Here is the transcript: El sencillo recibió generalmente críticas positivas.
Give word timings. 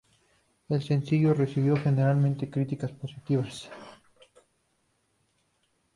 El 0.67 0.81
sencillo 0.81 1.35
recibió 1.35 1.75
generalmente 1.77 2.49
críticas 2.49 2.91
positivas. 2.91 3.69